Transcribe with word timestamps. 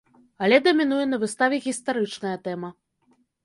Але 0.45 0.57
дамінуе 0.67 1.03
на 1.11 1.21
выставе 1.25 1.61
гістарычная 1.67 2.35
тэма. 2.51 2.69